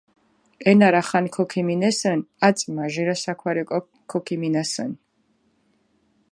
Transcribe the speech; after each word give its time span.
ენა 0.69 0.87
რახან 0.95 1.25
ქოქიმინესჷნი, 1.35 2.27
აწი 2.47 2.67
მაჟირა 2.75 3.15
საქვარი 3.23 3.61
ოკო 3.77 3.89
ქოქიმინასჷნი. 4.11 4.97